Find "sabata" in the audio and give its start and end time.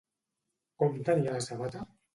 1.51-1.89